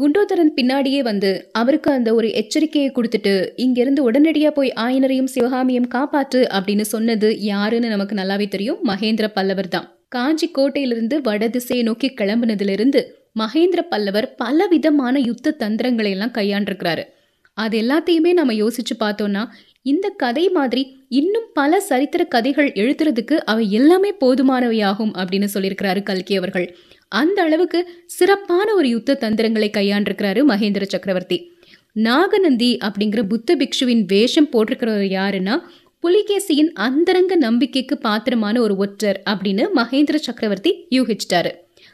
குண்டோதரன் 0.01 0.55
பின்னாடியே 0.57 1.01
வந்து 1.01 1.51
அவருக்கு 1.53 1.91
அந்த 1.91 2.15
ஒரு 2.15 2.29
எச்சரிக்கையை 2.29 2.91
கொடுத்துட்டு 2.95 3.49
இங்கிருந்து 3.55 4.03
உடனடியாக 4.03 4.55
போய் 4.55 4.73
ஆயனரையும் 4.77 5.25
சிவகாமியும் 5.25 5.89
காப்பாற்று 5.95 6.47
அப்படின்னு 6.53 6.81
சொன்னது 6.81 7.41
யாருன்னு 7.41 7.89
நமக்கு 7.89 8.15
நல்லாவே 8.15 8.49
தெரியும். 8.49 8.79
மகேந்திர 8.85 9.29
பல்லவர் 9.35 9.69
தான். 9.69 9.98
காஞ்சி 10.09 10.51
கோட்டையிலிருந்து 10.59 11.15
வடதிசையை 11.15 11.85
நோக்கி 11.85 12.09
கிளம்புனதிலிருந்து 12.09 13.01
மகேந்திர 13.39 13.81
பல்லவர் 13.89 14.35
பலவிதமான 14.35 15.19
யுத்த 15.19 15.51
தந்திரங்களை 15.51 16.11
எல்லாம் 16.11 16.33
கையாண்டிருக்கிறாரு. 16.33 17.05
அது 17.53 17.81
எல்லாத்தையுமே 17.83 18.33
நம்ம 18.33 18.53
யோசிச்சு 18.53 18.95
பார்த்தோம்னா 19.01 19.47
இந்த 19.83 20.09
கதை 20.09 20.49
மாதிரி 20.49 20.83
இன்னும் 21.09 21.47
பல 21.55 21.81
சரித்திர 21.81 22.25
கதைகள் 22.25 22.73
எழுதுறதுக்கு 22.73 23.37
அவை 23.37 23.73
எல்லாமே 23.73 24.15
போதுமானவையாகும் 24.21 25.13
அப்படின்னு 25.19 25.49
சொல்லியிருக்கிறாரு 25.55 26.03
கல்கி 26.03 26.37
அவர்கள். 26.37 26.77
அந்த 27.09 27.43
அளவுக்கு 27.43 27.89
சிறப்பான 28.07 28.75
ஒரு 28.75 28.89
யுத்த 28.89 29.15
தந்திரங்களை 29.15 29.71
கையாண்டிருக்கிறாரு 29.71 30.43
மகேந்திர 30.49 30.83
சக்கரவர்த்தி. 30.83 31.53
நாகநந்தி 31.93 32.79
அப்படிங்கிற 32.85 33.23
புத்த 33.23 33.57
பிக்ஷுவின் 33.57 34.05
வேஷம் 34.07 34.49
போட்டிருக்கிறவர் 34.53 35.11
யாருன்னா 35.19 35.59
புலிகேசியின் 36.03 36.71
அந்தரங்க 36.75 37.35
நம்பிக்கைக்கு 37.37 37.99
பாத்திரமான 37.99 38.61
ஒரு 38.61 38.77
ஒற்றர் 38.77 39.23
அப்படின்னு 39.31 39.65
மகேந்திர 39.77 40.15
சக்கரவர்த்தி 40.15 40.87
யூகிச்சிட்டாரு. 40.91 41.51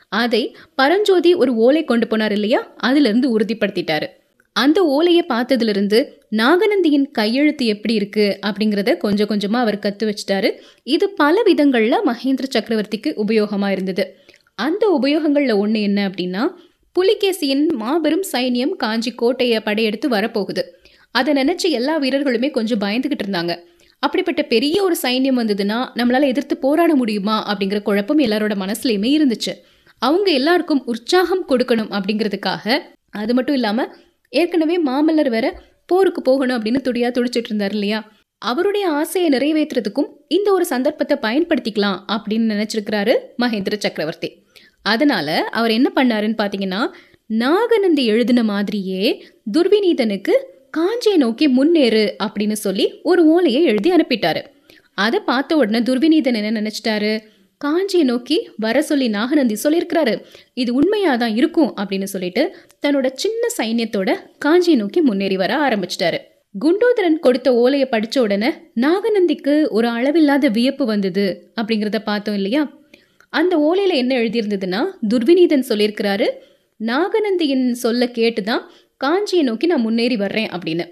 அதை 0.09 0.57
பரஞ்சோதி 0.75 1.35
ஒரு 1.35 1.55
ஓலை 1.55 1.85
கொண்டு 1.85 2.07
போனார் 2.07 2.31
இல்லையா? 2.31 2.75
அதிலிருந்து 2.77 3.39
உறுதிப்படுத்திட்டாரு. 3.39 4.07
அந்த 4.53 4.85
ஓலையை 4.85 5.25
பார்த்ததுலேருந்து 5.29 5.99
நாகநந்தியின் 6.31 7.11
கையெழுத்து 7.11 7.67
எப்படி 7.67 7.95
இருக்கு 7.95 8.39
அப்படிங்கிறத 8.47 8.97
கொஞ்சம் 8.97 9.27
கொஞ்சமாக 9.27 9.65
அவர் 9.65 9.79
கற்று 9.79 10.05
வச்சிட்டாரு. 10.11 10.51
இது 10.83 11.11
பல 11.11 11.43
விதங்களில் 11.43 12.07
மகேந்திர 12.07 12.49
சக்கரவர்த்திக்கு 12.57 13.13
உபயோகமாக 13.27 13.71
இருந்தது. 13.71 14.17
அந்த 14.55 14.99
உபயோகங்களில் 15.03 15.57
ஒன்று 15.57 15.83
என்ன 15.83 16.09
அப்படின்னா 16.09 16.49
புலிகேசியின் 16.97 17.67
மாபெரும் 17.73 18.25
சைனியம் 18.33 18.77
காஞ்சி 18.77 19.13
கோட்டையை 19.13 19.61
படையெடுத்து 19.61 20.09
வரப்போகுது. 20.09 20.63
அதை 21.11 21.35
நினச்சி 21.35 21.69
எல்லா 21.71 22.01
வீரர்களுமே 22.01 22.51
கொஞ்சம் 22.51 22.81
பயந்துகிட்டு 22.81 23.25
இருந்தாங்க. 23.27 23.53
அப்படிப்பட்ட 24.07 24.43
பெரிய 24.53 24.77
ஒரு 24.87 24.97
சைன்யம் 25.03 25.39
வந்ததுன்னா 25.41 25.79
நம்மளால் 25.99 26.31
எதிர்த்து 26.33 26.55
போராட 26.57 26.93
முடியுமா 26.95 27.37
அப்படிங்கிற 27.51 27.81
குழப்பம் 27.83 28.23
எல்லாரோட 28.27 28.55
மனசுலையுமே 28.63 29.11
இருந்துச்சு. 29.19 29.53
அவங்க 30.03 30.29
எல்லாருக்கும் 30.31 30.83
உற்சாகம் 30.87 31.45
கொடுக்கணும் 31.49 31.93
அப்படிங்கிறதுக்காக 31.97 32.67
அது 33.21 33.33
மட்டும் 33.35 33.55
இல்லாமல் 33.55 33.93
ஏற்கனவே 34.33 34.77
மாமல்லர் 34.87 35.31
வேற 35.37 35.47
போருக்கு 35.91 36.21
போகணும் 36.23 36.57
அப்படின்னு 36.59 36.81
துடியா 36.87 37.09
துடிச்சிட்டு 37.17 37.51
இருந்தார் 37.51 37.75
இல்லையா? 37.79 37.99
அவருடைய 38.43 38.85
ஆசையை 39.01 39.29
நிறைவேற்றுறதுக்கும் 39.35 40.09
இந்த 40.29 40.49
ஒரு 40.53 40.65
சந்தர்ப்பத்தை 40.73 41.17
பயன்படுத்திக்கலாம் 41.27 41.99
அப்படின்னு 42.15 42.51
நினைச்சிருக்கிறாரு 42.53 43.15
மகேந்திர 43.43 43.77
சக்கரவர்த்தி. 43.79 44.31
அதனால 44.93 45.29
அவர் 45.59 45.77
என்ன 45.79 45.89
பண்ணாருன்னு 45.95 46.39
பார்த்தீங்கன்னா 46.41 46.81
நாகநந்தி 47.43 48.03
எழுதின 48.07 48.41
மாதிரியே 48.45 49.05
துர்விநீதனுக்கு 49.53 50.35
காஞ்சியை 50.75 51.17
நோக்கி 51.17 51.47
முன்னேறு 51.49 52.03
அப்படின்னு 52.25 52.57
சொல்லி 52.65 52.85
ஒரு 53.03 53.23
ஓலையை 53.27 53.61
எழுதி 53.71 53.91
அனுப்பிட்டாரு. 53.97 54.41
அதை 55.05 55.19
பார்த்த 55.21 55.57
உடனே 55.57 55.81
துர்விநீதன் 55.89 56.39
என்ன 56.41 56.51
நினைச்சிட்டாரு? 56.61 57.13
காஞ்சியை 57.61 58.05
நோக்கி 58.05 58.37
வர 58.57 58.77
சொல்லி 58.83 59.07
நாகநந்தி 59.09 59.57
சொல்லியிருக்கிறாரு. 59.65 60.15
இது 60.55 60.71
உண்மையாக 60.75 61.17
தான் 61.17 61.35
இருக்கும் 61.37 61.71
அப்படின்னு 61.81 62.09
சொல்லிட்டு 62.15 62.43
தன்னோட 62.87 63.09
சின்ன 63.15 63.43
சைன்யத்தோட 63.59 64.11
காஞ்சியை 64.39 64.77
நோக்கி 64.77 65.01
முன்னேறி 65.01 65.37
வர 65.37 65.53
ஆரம்பிச்சிட்டாரு. 65.67 66.19
குண்டோதரன் 66.55 67.19
கொடுத்த 67.19 67.49
ஓலையை 67.55 67.87
படித்த 67.89 68.17
உடனே 68.23 68.51
நாகநந்திக்கு 68.81 69.55
ஒரு 69.69 69.89
அளவில்லாத 69.89 70.49
வியப்பு 70.49 70.85
வந்தது 70.85 71.27
அப்படிங்கிறத 71.61 72.01
பார்த்தோம் 72.05 72.35
இல்லையா? 72.35 72.63
அந்த 73.33 73.55
ஓலையில் 73.69 74.01
என்ன 74.03 74.13
எழுதியிருந்ததுன்னா 74.15 74.83
துர்விநீதன் 75.13 75.69
சொல்லியிருக்கிறாரு 75.69 76.29
நாகநந்தியின் 76.81 77.67
சொல்ல 77.83 78.07
கேட்டு 78.09 78.43
தான் 78.43 78.63
காஞ்சியை 79.01 79.43
நோக்கி 79.49 79.67
நான் 79.73 79.85
முன்னேறி 79.87 80.17
வர்றேன் 80.25 80.51
அப்படின்னு. 80.57 80.85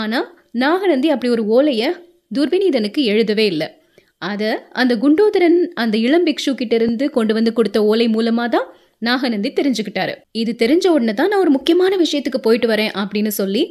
ஆனால் 0.00 0.26
நாகநந்தி 0.64 1.08
அப்படி 1.14 1.30
ஒரு 1.36 1.44
ஓலையை 1.56 1.88
துர்விநீதனுக்கு 2.36 3.00
எழுதவே 3.12 3.46
இல்லை. 3.52 3.68
அதை 4.22 4.50
அந்த 4.80 4.92
குண்டோதரன் 5.02 5.58
அந்த 5.82 5.96
இளம் 6.06 6.26
பிக்ஷு 6.28 6.52
கிட்ட 6.60 6.74
இருந்து 6.80 7.04
கொண்டு 7.16 7.32
வந்து 7.38 7.50
கொடுத்த 7.58 7.78
ஓலை 7.90 8.06
மூலமாக 8.14 8.48
தான் 8.54 8.68
நாகநந்தி 9.08 9.50
தெரிஞ்சுக்கிட்டாரு. 9.56 10.12
இது 10.40 10.52
தெரிஞ்ச 10.62 10.84
உடனே 10.96 11.14
தான் 11.18 11.30
நான் 11.32 11.42
ஒரு 11.44 11.52
முக்கியமான 11.56 11.92
விஷயத்துக்கு 12.02 12.40
போயிட்டு 12.46 12.68
வரேன் 12.72 12.92
அப்படின்னு 13.02 13.32
சொல்லி 13.40 13.62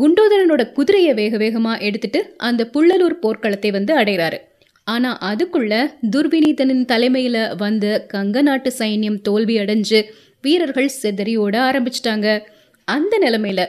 குண்டோதரனோட 0.00 0.62
குதிரையை 0.76 1.12
வேக 1.20 1.36
வேகமாக 1.42 1.84
எடுத்துட்டு 1.88 2.20
அந்த 2.48 2.62
புள்ளலூர் 2.74 3.16
போர்க்களத்தை 3.22 3.70
வந்து 3.78 3.92
அடைகிறாரு 4.00 4.38
ஆனால் 4.86 5.18
அதுக்குள்ள 5.30 5.72
துர்விநீதனின் 6.14 6.84
தலைமையில் 6.92 7.42
வந்த 7.62 7.86
கங்க 8.12 8.36
நாட்டு 8.42 8.70
சைன்யம் 8.78 9.18
தோல்வி 9.28 9.56
அடைஞ்சு 9.62 9.98
வீரர்கள் 10.44 10.96
செதறியோட 11.02 11.54
ஆரம்பிச்சிட்டாங்க. 11.68 12.28
அந்த 12.88 13.14
நிலைமையில 13.24 13.62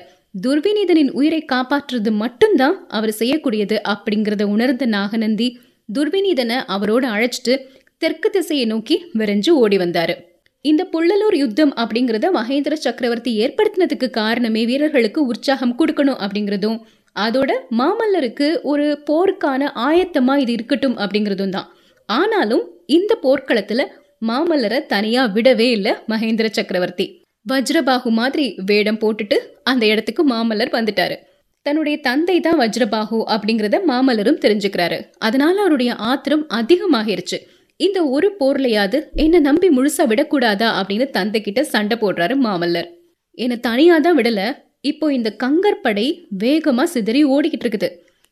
துர்விநீதனின் 0.44 1.12
உயிரை 1.20 1.42
காப்பாற்றுறது 1.52 2.12
மட்டும்தான் 2.24 2.78
அவர் 2.88 3.18
செய்யக்கூடியது 3.20 3.78
அப்படிங்கிறத 3.94 4.44
உணர்ந்த 4.44 4.86
நாகநந்தி 4.86 5.48
துர்விநீதனை 5.96 6.58
அவரோட 6.76 7.04
அழைச்சிட்டு 7.16 7.56
தெற்கு 8.02 8.30
திசையை 8.30 8.66
நோக்கி 8.66 8.96
விரைஞ்சு 9.20 9.52
ஓடி 9.64 9.78
வந்தாரு. 9.78 10.14
இந்த 10.66 10.82
புள்ளலூர் 10.94 11.38
யுத்தம் 11.42 11.74
அப்படிங்கிறத 11.82 12.28
மகேந்திர 12.38 12.74
சக்கரவர்த்தி 12.86 13.32
ஏற்படுத்தினதுக்கு 13.46 14.08
காரணமே 14.20 14.62
வீரர்களுக்கு 14.70 15.22
உற்சாகம் 15.32 15.76
கொடுக்கணும் 15.80 16.22
அப்படிங்கிறதும் 16.26 16.78
அதோட 17.16 17.52
மாமல்லருக்கு 17.80 18.48
ஒரு 18.64 18.86
போருக்கான 19.10 19.72
ஆயத்தமா 19.88 20.36
இது 20.44 20.52
இருக்கட்டும் 20.58 20.96
அப்படிங்கிறதும் 20.98 21.56
தான். 21.58 21.68
ஆனாலும் 22.10 22.64
இந்த 22.86 23.18
போர்க்களத்துல 23.26 23.84
மாமல்லரை 24.30 24.80
தனியா 24.94 25.24
விடவே 25.36 25.68
இல்லை 25.78 25.94
மகேந்திர 26.14 26.50
சக்கரவர்த்தி. 26.60 27.08
வஜ்ரபாகு 27.46 28.10
மாதிரி 28.10 28.56
வேடம் 28.66 29.00
போட்டுட்டு 29.04 29.38
அந்த 29.64 29.86
இடத்துக்கு 29.86 30.24
மாமல்லர் 30.34 30.72
வந்துட்டாரு. 30.78 31.16
தன்னுடைய 31.66 31.98
தந்தை 31.98 32.40
தான் 32.40 32.60
வஜ்ரபாகு 32.62 33.20
அப்படிங்கிறத 33.34 33.78
மாமல்லரும் 33.90 34.40
தெரிஞ்சுக்கிறாரு. 34.44 34.98
அதனால 35.18 35.56
அவருடைய 35.62 35.96
ஆத்திரம் 35.96 36.46
அதிகமாகிருச்சு. 36.60 37.38
இந்த 37.80 38.00
ஒரு 38.06 38.36
போர்லையாவது 38.40 38.98
என்னை 39.16 39.40
நம்பி 39.40 39.70
முழுசா 39.70 40.04
விடக்கூடாதா 40.12 40.70
அப்படின்னு 40.80 41.10
தந்தை 41.10 41.42
கிட்ட 41.42 41.64
சண்டை 41.64 41.98
போடுறாரு 42.02 42.36
மாமல்லர். 42.46 42.90
என்னை 43.38 43.58
தனியா 43.60 43.98
தான் 43.98 44.18
விடல. 44.20 44.42
இப்போ 44.82 45.06
இந்த 45.14 45.30
கங்கர் 45.44 45.82
படை 45.82 46.08
வேகமா 46.44 46.84
சிதறி 46.84 47.22
ஓடிக்கிட்டு 47.26 47.66
இருக்குது. 47.66 47.90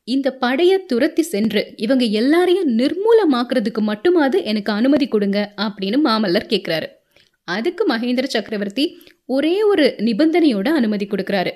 இந்த 0.08 0.28
படையை 0.44 0.78
துரத்தி 0.86 1.22
சென்று 1.22 1.62
இவங்க 1.78 2.06
எல்லாரையும் 2.06 2.70
நிர்மூலமாக்குறதுக்கு 2.80 3.82
மட்டுமாவது 3.82 4.38
எனக்கு 4.44 4.72
அனுமதி 4.72 5.08
கொடுங்க 5.08 5.40
அப்படின்னு 5.58 5.98
மாமல்லர் 6.08 6.52
கேட்கிறாரு 6.54 6.88
அதுக்கு 7.44 7.86
மகேந்திர 7.88 8.24
சக்கரவர்த்தி 8.24 8.98
ஒரே 9.26 9.64
ஒரு 9.64 9.96
நிபந்தனையோட 9.98 10.68
அனுமதி 10.68 11.06
கொடுக்கறாரு. 11.06 11.52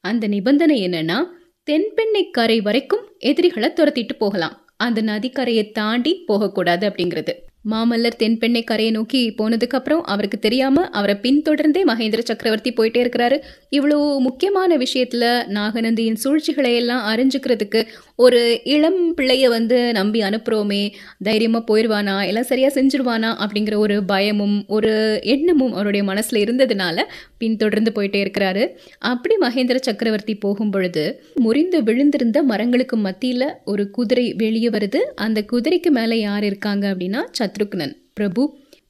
அந்த 0.00 0.26
நிபந்தனை 0.26 0.86
என்னன்னா 0.86 1.24
தென்பெண்ணை 1.70 2.30
கரை 2.30 2.60
வரைக்கும் 2.60 3.12
எதிரிகளை 3.18 3.70
துரத்திட்டு 3.76 4.12
போகலாம். 4.18 4.64
அந்த 4.76 5.02
நதிக்கரையை 5.02 5.70
தாண்டி 5.70 6.22
போகக்கூடாது 6.26 6.88
அப்படிங்கிறது. 6.88 7.32
மாமல்லர் 7.70 8.18
தென்பெண்ணை 8.18 8.64
கரையை 8.64 8.92
நோக்கி 8.92 9.34
போனதுக்கு 9.38 9.78
அப்புறம் 9.78 10.04
அவருக்கு 10.04 10.38
தெரியாம 10.38 10.84
அவரை 10.88 11.16
பின்தொடர்ந்தே 11.22 11.82
மகேந்திர 11.84 12.18
சக்கரவர்த்தி 12.18 12.72
போயிட்டே 12.72 13.02
இருக்கிறாரு. 13.04 13.42
இவ்வளோ 13.76 14.18
முக்கியமான 14.18 14.76
விஷயத்துல 14.76 15.24
நாகநந்தியின் 15.48 16.14
சூழ்ச்சிகளை 16.14 16.74
எல்லாம் 16.74 17.16
அறிஞ்சுக்கிறதுக்கு 17.16 17.86
ஒரு 18.24 18.40
இளம் 18.74 18.98
பிள்ளைய 19.16 19.44
வந்து 19.48 19.76
நம்பி 19.98 20.20
அனுப்புகிறோமே 20.20 20.80
தைரியமாக 21.26 21.62
போயிடுவானா 21.68 22.14
எல்லாம் 22.26 22.48
சரியாக 22.50 22.72
செஞ்சிருவானா 22.76 23.30
அப்படிங்கிற 23.42 23.74
ஒரு 23.84 23.96
பயமும் 24.04 24.56
ஒரு 24.76 24.92
எண்ணமும் 25.34 25.72
அவருடைய 25.72 26.02
மனசில் 26.10 26.40
இருந்ததுனால 26.44 27.04
பின்தொடர்ந்து 27.38 27.92
போயிட்டே 27.96 28.20
இருக்கிறாரு. 28.24 28.64
அப்படி 29.12 29.36
மகேந்திர 29.44 29.78
சக்கரவர்த்தி 29.88 30.34
போகும் 30.44 30.70
பொழுது 30.70 31.04
முறிந்து 31.44 31.80
விழுந்திருந்த 31.82 32.40
மரங்களுக்கு 32.50 32.98
மத்தியில் 33.06 33.48
ஒரு 33.64 33.86
குதிரை 33.90 34.26
வெளியே 34.42 34.68
வருது. 34.68 35.02
அந்த 35.24 35.44
குதிரைக்கு 35.52 35.92
மேலே 35.98 36.18
யார் 36.20 36.44
இருக்காங்க 36.44 36.84
அப்படின்னா 36.92 37.22
சத்ருக்னன். 37.38 37.94
பிரபு 38.18 38.42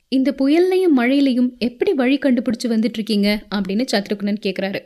இந்த 0.09 0.31
புயல்லையும் 0.39 0.97
மழையிலையும் 0.97 1.51
எப்படி 1.69 1.93
வழி 1.93 2.19
கண்டுபிடிச்சு 2.19 2.69
வந்துட்ருக்கீங்க 2.75 3.29
அப்படின்னு 3.55 3.85
சத்ருக்னன் 3.93 4.43
கேட்குறாரு 4.47 4.81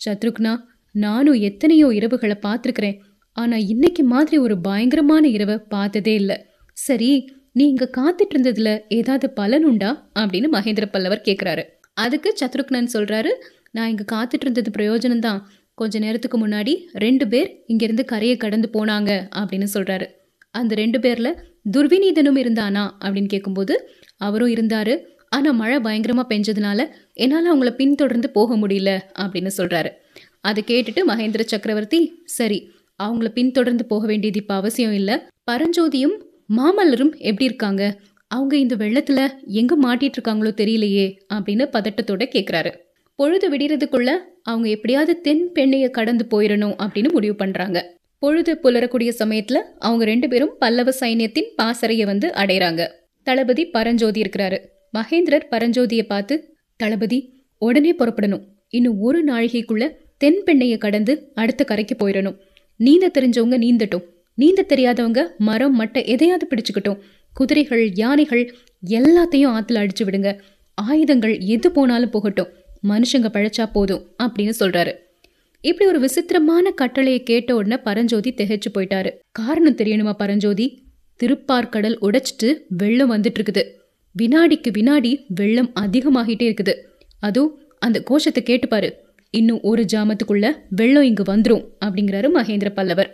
சத்ருக்னா 0.00 0.52
நானும் 0.94 1.40
எத்தனையோ 1.48 1.86
இரவுகளை 1.98 2.36
பார்த்துருக்குறேன். 2.46 2.96
ஆனா 3.32 3.56
இன்னைக்கு 3.56 4.02
மாதிரி 4.04 4.38
ஒரு 4.38 4.60
பயங்கரமான 4.60 5.28
இரவை 5.28 5.58
பார்த்ததே 5.58 6.14
இல்லை. 6.14 6.44
சரி 6.72 7.32
நீ 7.52 7.68
இங்க 7.68 7.90
காத்துட்டு 7.96 8.36
இருந்ததுல 8.36 8.78
ஏதாவது 8.88 9.30
பலன் 9.30 9.64
உண்டா? 9.64 10.10
அப்படின்னு 10.18 10.48
மகேந்திர 10.52 10.86
பல்லவர் 10.86 11.22
கேட்குறாரு 11.24 11.62
அதுக்கு 11.94 12.34
சத்ருக்னன் 12.40 12.88
சொல்றாரு 12.92 13.28
நான் 13.70 13.88
இங்க 13.88 14.04
காத்துட்டு 14.12 14.44
இருந்தது 14.46 14.70
பிரயோஜனம் 14.78 15.18
தான் 15.18 15.50
கொஞ்ச 15.74 15.98
நேரத்துக்கு 15.98 16.46
முன்னாடி 16.46 16.72
ரெண்டு 16.92 17.28
பேர் 17.28 17.62
இங்கிருந்து 17.66 18.04
கரையை 18.04 18.36
கடந்து 18.36 18.68
போனாங்க 18.72 19.10
அப்படின்னு 19.36 19.66
சொல்றாரு. 19.74 20.06
அந்த 20.50 20.74
ரெண்டு 20.74 20.98
பேர்ல 20.98 21.28
துர்விநீதனும் 21.76 22.40
இருந்தானா? 22.42 22.84
அப்படின்னு 23.00 23.26
கேட்கும்போது 23.26 23.74
அவரும் 24.16 24.48
இருந்தாரு. 24.48 24.94
ஆனா 25.28 25.50
மழை 25.50 25.78
பயங்கரமா 25.78 26.24
பெஞ்சதுனால 26.28 26.88
என்னால் 27.12 27.48
அவங்கள 27.52 27.70
பின்தொடர்ந்து 27.70 28.30
போக 28.30 28.56
முடியல 28.56 28.90
அப்படின்னு 29.18 29.50
சொல்றாரு. 29.56 29.90
அதை 30.40 30.64
கேட்டுட்டு 30.66 31.00
மகேந்திர 31.08 31.40
சக்கரவர்த்தி 31.40 32.00
சரி 32.24 32.58
அவங்கள 33.02 33.28
பின்தொடர்ந்து 33.28 33.84
போக 33.84 34.06
வேண்டியது 34.06 34.40
இப்ப 34.40 34.54
அவசியம் 34.54 34.92
இல்ல. 34.92 35.28
பரஞ்சோதியும் 35.50 36.16
மாமல்லரும் 36.56 37.12
எப்படி 37.16 37.44
இருக்காங்க? 37.44 38.00
அவங்க 38.26 38.56
இந்த 38.56 38.76
வெள்ளத்துல 38.76 39.20
எங்க 39.46 39.76
மாட்டிட்டு 39.82 40.18
இருக்காங்களோ 40.18 40.50
தெரியலையே 40.60 41.06
அப்படின்னு 41.34 41.64
பதட்டத்தோட 41.72 42.22
கேட்குறாரு 42.34 42.70
பொழுது 43.18 43.46
விடிறதுக்குள்ள 43.50 44.10
அவங்க 44.42 44.68
எப்படியாவது 44.68 45.20
தென் 45.20 45.50
பெண்ணைய 45.54 45.90
கடந்து 45.90 46.26
போயிடணும் 46.30 46.76
அப்படின்னு 46.82 47.12
முடிவு 47.12 47.34
பண்றாங்க. 47.34 47.78
பொழுது 48.18 48.58
புலரக்கூடிய 48.62 49.10
சமயத்துல 49.18 49.58
அவங்க 49.78 50.04
ரெண்டு 50.04 50.28
பேரும் 50.28 50.56
பல்லவ 50.58 50.92
சைன்யத்தின் 51.00 51.48
பாசறையை 51.56 52.06
வந்து 52.06 52.28
அடைறாங்க. 52.28 52.86
தளபதி 53.22 53.64
பரஞ்சோதி 53.66 54.22
இருக்கிறாரு. 54.22 54.58
மகேந்திரர் 54.98 55.48
பரஞ்சோதியை 55.50 56.02
பார்த்து 56.02 56.56
தளபதி 56.76 57.18
உடனே 57.58 57.94
புறப்படணும். 57.94 58.44
இன்னும் 58.68 59.00
ஒரு 59.00 59.24
நாழிகைக்குள்ள 59.24 59.90
தென்பெண்ணையை 60.24 60.78
கடந்து 60.78 61.30
அடுத்த 61.34 61.64
கரைக்கு 61.64 61.96
போயிடணும். 61.98 62.38
நீந்த 62.76 63.10
தெரிஞ்சவங்க 63.18 63.56
நீந்தட்டும். 63.58 64.04
நீந்த 64.34 64.66
தெரியாதவங்க 64.68 65.26
மரம் 65.38 65.80
மட்டை 65.80 66.06
எதையாவது 66.06 66.48
பிடிச்சுக்கிட்டோம். 66.50 66.98
குதிரைகள் 67.32 67.92
யானைகள் 67.92 68.56
எல்லாத்தையும் 68.86 69.54
ஆற்றுல 69.56 69.80
அடிச்சு 69.82 70.04
விடுங்க. 70.04 70.38
ஆயுதங்கள் 70.74 71.38
எது 71.38 71.72
போனாலும் 71.72 72.10
போகட்டும். 72.10 72.48
மனுஷங்க 72.88 73.28
பழைச்சா 73.32 73.70
போதும் 73.72 74.14
அப்படின்னு 74.22 74.52
சொல்றாரு. 74.60 74.92
இப்படி 75.60 75.90
ஒரு 75.90 76.00
விசித்திரமான 76.00 76.70
கட்டளையை 76.70 77.22
கேட்ட 77.22 77.54
உடனே 77.54 77.82
பரஞ்சோதி 77.82 78.30
திகைச்சு 78.30 78.70
போயிட்டாரு. 78.74 79.10
காரணம் 79.32 79.76
தெரியணுமா 79.76 80.12
பரஞ்சோதி? 80.12 80.86
திருப்பார்கடல் 81.22 81.96
உடைச்சிட்டு 82.02 82.56
வெள்ளம் 82.68 83.10
வந்துட்டு 83.10 83.38
இருக்குது 83.38 83.62
வினாடிக்கு 84.22 84.70
வினாடி 84.72 85.24
வெள்ளம் 85.28 85.70
அதிகமாகிட்டே 85.80 86.52
இருக்குது. 86.52 86.74
அதுவும் 87.20 87.60
அந்த 87.78 88.02
கோஷத்தை 88.02 88.42
கேட்டுப்பாரு. 88.46 88.92
இன்னும் 89.32 89.62
ஒரு 89.62 89.84
ஜாமத்துக்குள்ள 89.92 90.56
வெள்ளம் 90.70 91.02
இங்கு 91.02 91.22
வந்துடும் 91.22 91.64
அப்படிங்கிறாரு 91.84 92.28
மகேந்திர 92.34 92.70
பல்லவர். 92.70 93.10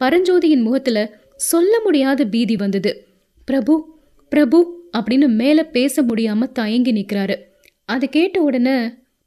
பரஞ்சோதியின் 0.00 0.62
முகத்துல 0.62 1.20
சொல்ல 1.36 1.80
முடியாத 1.80 2.26
பீதி 2.26 2.56
வந்தது. 2.56 3.06
பிரபு 3.44 3.98
பிரபு 4.28 4.58
அப்படின்னு 4.98 5.28
மேல 5.28 5.64
பேச 5.64 6.02
முடியாம 6.02 6.52
தயங்கி 6.52 6.92
நிற்கிறாரு 6.92 7.36
அதை 7.84 8.08
கேட்ட 8.08 8.42
உடனே 8.42 8.76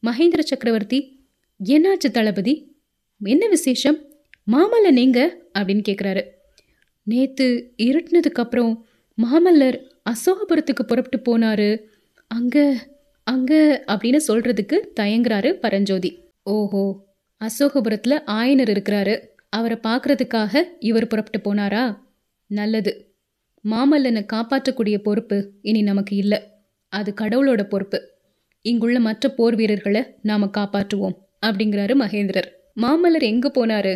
மகேந்திர 0.04 0.40
சக்கரவர்த்தி 0.40 1.26
என்னாச்சு 1.64 2.12
தளபதி? 2.12 2.76
என்ன 3.22 3.48
விசேஷம்? 3.48 3.98
மாமல்ல 4.52 4.92
நீங்க? 4.92 5.38
அப்படின்னு 5.60 5.84
கேட்குறாரு 5.90 6.22
நேத்து 7.04 7.74
இருட்டினதுக்கு 7.84 8.42
அப்புறம் 8.44 8.86
மாமல்லர் 9.18 9.78
அசோகபுரத்துக்கு 10.10 10.84
புறப்பட்டு 10.88 11.20
போனாரு. 11.22 11.82
அங்கே 12.28 12.74
அங்கே 13.24 13.60
அப்படின்னு 13.88 14.20
சொல்கிறதுக்கு 14.28 14.78
தயங்குறாரு 15.00 15.52
பரஞ்சோதி. 15.54 16.12
ஓஹோ 16.44 16.84
அசோகபுரத்தில் 17.42 18.24
ஆயனர் 18.32 18.72
இருக்கிறாரு. 18.74 19.16
அவரை 19.50 19.78
பார்க்கறதுக்காக 19.84 20.64
இவர் 20.80 21.08
புறப்பட்டு 21.08 21.40
போனாரா? 21.40 21.84
நல்லது. 22.52 23.16
மாமல்லனை 23.66 24.24
காப்பாற்றக்கூடிய 24.34 24.98
பொறுப்பு 24.98 25.52
இனி 25.62 25.82
நமக்கு 25.82 26.16
இல்லை. 26.16 26.40
அது 26.94 27.14
கடவுளோட 27.22 27.64
பொறுப்பு. 27.64 28.00
இங்குள்ள 28.62 29.00
மற்ற 29.00 29.30
போர் 29.30 29.56
வீரர்களை 29.56 30.02
நாம் 30.22 30.54
காப்பாற்றுவோம் 30.58 31.16
அப்படிங்கிறாரு 31.46 31.94
மகேந்திரர். 31.96 32.50
மாமல்லர் 32.82 33.26
எங்கே 33.32 33.50
போனாரு? 33.50 33.94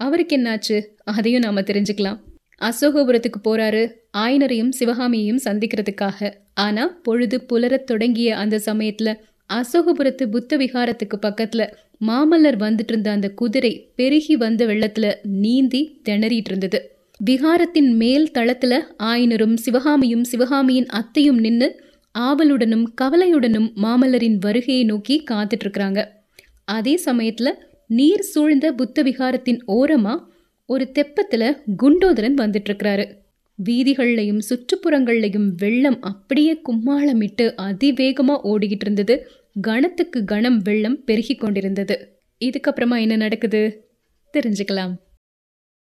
அவருக்கு 0.00 0.36
என்னாச்சு? 0.36 0.76
அதையும் 1.04 1.40
நாம் 1.40 1.56
தெரிஞ்சுக்கலாம். 1.56 2.18
அசோகபுரத்துக்கு 2.62 3.40
போறாரு. 3.44 3.82
ஆயனரையும் 4.18 4.72
சிவகாமியையும் 4.78 5.40
சந்திக்கிறதுக்காக. 5.44 6.32
ஆனா 6.54 6.98
பொழுது 7.02 7.46
புலரத் 7.52 7.84
தொடங்கிய 7.84 8.36
அந்த 8.36 8.60
சமயத்துல 8.64 9.14
அசோகபுரத்து 9.52 10.24
புத்த 10.30 10.56
விகாரத்துக்கு 10.56 11.16
பக்கத்துல 11.22 11.72
மாமல்லர் 12.06 12.58
வந்துட்டு 12.58 12.92
இருந்த 12.92 13.10
அந்த 13.10 13.28
குதிரை 13.30 13.92
பெருகி 13.96 14.36
வந்த 14.36 14.66
வெள்ளத்துல 14.66 15.14
நீந்தி 15.22 16.00
திணறிட்டு 16.08 16.48
இருந்தது 16.48 16.96
விகாரத்தின் 17.30 17.90
மேல் 17.92 18.30
தளத்துல 18.34 18.80
ஆயனரும் 19.02 19.54
சிவகாமியும் 19.54 20.24
சிவகாமியின் 20.24 20.86
அத்தையும் 20.86 21.38
நின்று 21.38 21.82
ஆவலுடனும் 22.18 22.84
கவலையுடனும் 23.00 23.72
மாமல்லரின் 23.82 24.38
வருகையை 24.40 24.84
நோக்கி 24.84 25.24
காத்துட்டு 25.30 25.64
இருக்கிறாங்க 25.64 26.06
அதே 26.64 27.00
சமயத்துல 27.04 27.48
நீர் 27.86 28.20
சூழ்ந்த 28.20 28.72
புத்த 28.72 29.02
விகாரத்தின் 29.02 29.58
ஓரமா 29.66 30.14
ஒரு 30.68 30.84
தெப்பத்தில் 30.94 31.46
குண்டோதரன் 31.82 32.34
வந்துட்டுருக்கிறாரு. 32.36 33.04
வீதிகள்லையும் 33.64 34.42
சுற்றுப்புறங்கள்லையும் 34.48 35.48
வெள்ளம் 35.56 35.98
அப்படியே 36.00 36.52
கும்மாளமிட்டு 36.68 37.44
அதிவேகமாக 37.56 38.44
ஓடிக்கிட்டு 38.48 38.84
இருந்தது 38.86 39.14
கணத்துக்கு 39.60 40.24
கணம் 40.24 40.58
வெள்ளம் 40.62 41.04
பெருகி 41.04 41.34
கொண்டிருந்தது 41.34 41.96
இதுக்கப்புறமா 42.44 43.00
என்ன 43.00 43.16
நடக்குது? 43.16 43.62
தெரிஞ்சுக்கலாம். 44.34 44.94